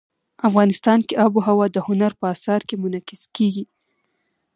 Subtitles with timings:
[0.49, 3.65] افغانستان کې آب وهوا د هنر په اثار کې منعکس کېږي.